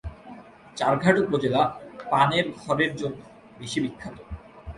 [0.77, 1.61] চারঘাট উপজেলা
[2.11, 3.19] পান এর খড়ের জন্য
[3.59, 4.17] বেশি বিখ্যাত।